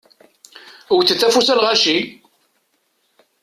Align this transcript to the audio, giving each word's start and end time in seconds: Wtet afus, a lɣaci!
Wtet 0.97 1.21
afus, 1.27 1.47
a 1.53 1.55
lɣaci! 1.59 1.97